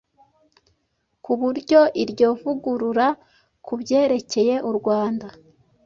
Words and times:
ku 1.23 1.31
buryo 1.41 1.79
iryo 2.03 2.27
vugurura, 2.39 3.07
ku 3.65 3.73
byerekeye 3.81 4.55
u 4.69 4.71
Rwanda 4.77 5.27